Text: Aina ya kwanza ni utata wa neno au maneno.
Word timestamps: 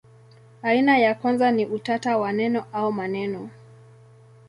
Aina 0.61 0.97
ya 0.97 1.15
kwanza 1.15 1.51
ni 1.51 1.65
utata 1.65 2.17
wa 2.17 2.31
neno 2.33 2.65
au 2.73 2.91
maneno. 2.93 3.49